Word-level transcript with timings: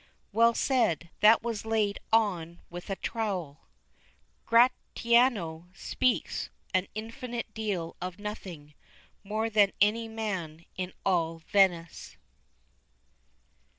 "Well 0.31 0.55
said; 0.55 1.11
that 1.19 1.43
was 1.43 1.63
laid 1.63 1.99
on 2.11 2.63
with 2.71 2.89
a 2.89 2.95
trowel." 2.95 3.67
"Gratiano 4.47 5.67
speaks 5.75 6.49
an 6.73 6.87
infinite 6.95 7.53
deal 7.53 7.95
of 8.01 8.17
nothing, 8.17 8.73
more 9.23 9.47
than 9.47 9.73
any 9.79 10.07
man 10.07 10.65
in 10.75 10.91
all 11.05 11.37
Venice." 11.51 12.17